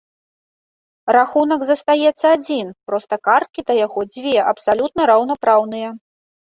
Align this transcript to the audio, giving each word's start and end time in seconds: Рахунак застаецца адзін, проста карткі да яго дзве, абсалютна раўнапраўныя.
Рахунак 1.15 1.61
застаецца 1.71 2.25
адзін, 2.39 2.67
проста 2.89 3.13
карткі 3.29 3.61
да 3.69 3.73
яго 3.85 3.99
дзве, 4.13 4.37
абсалютна 4.55 5.01
раўнапраўныя. 5.15 5.89